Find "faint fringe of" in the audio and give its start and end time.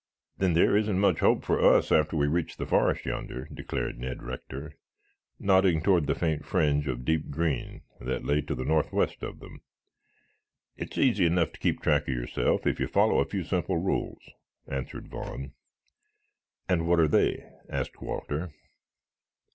6.15-7.05